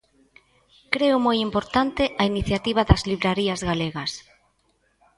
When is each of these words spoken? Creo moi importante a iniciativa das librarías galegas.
Creo 0.93 1.17
moi 1.25 1.37
importante 1.47 2.03
a 2.21 2.23
iniciativa 2.31 2.81
das 2.89 3.01
librarías 3.11 3.61
galegas. 3.69 4.11